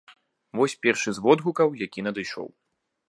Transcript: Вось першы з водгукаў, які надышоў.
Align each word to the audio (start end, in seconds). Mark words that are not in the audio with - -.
Вось 0.59 0.73
першы 0.85 1.13
з 1.17 1.23
водгукаў, 1.25 1.77
які 1.85 2.07
надышоў. 2.07 2.47